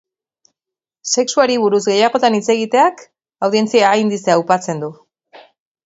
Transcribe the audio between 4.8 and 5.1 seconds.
du.